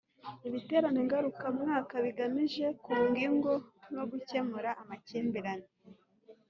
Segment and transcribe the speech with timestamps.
[0.47, 3.53] Ibiterane ngarukamwaka bigamije kunga ingo
[3.95, 5.67] no gukemura amakimbirane